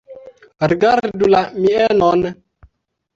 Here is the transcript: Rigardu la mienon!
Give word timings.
Rigardu 0.69 1.29
la 1.33 1.41
mienon! 1.65 2.25